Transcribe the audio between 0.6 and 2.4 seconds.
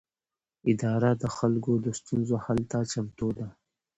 اداره د خلکو د ستونزو